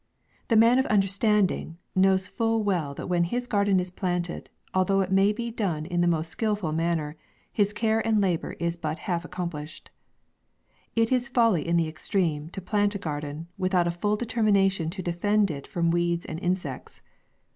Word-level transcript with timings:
"The 0.47 0.55
man 0.55 0.79
of 0.79 0.87
understanding" 0.87 1.77
knows 1.95 2.27
full 2.27 2.63
well, 2.63 2.95
that 2.95 3.05
when 3.05 3.23
his 3.25 3.45
garden 3.45 3.79
is 3.79 3.91
planted, 3.91 4.49
although 4.73 5.01
it 5.01 5.11
may 5.11 5.31
be 5.31 5.51
done 5.51 5.85
in 5.85 6.01
the 6.01 6.07
most 6.07 6.29
skilful 6.31 6.71
manner, 6.71 7.17
his 7.53 7.71
care 7.71 7.99
and 8.03 8.19
labour 8.19 8.53
is 8.53 8.77
but 8.77 8.97
half 9.05 9.23
accomplished. 9.23 9.91
It 10.95 11.11
is 11.11 11.27
folly 11.29 11.67
in 11.67 11.77
the 11.77 11.87
extreme, 11.87 12.49
to 12.49 12.61
plant 12.61 12.95
a 12.95 12.97
garden, 12.97 13.47
without 13.59 13.85
a 13.85 13.91
full 13.91 14.15
determination 14.15 14.89
to 14.89 15.03
defend 15.03 15.51
it 15.51 15.67
from 15.67 15.91
weeds 15.91 16.25
and 16.25 16.39
insects. 16.39 17.03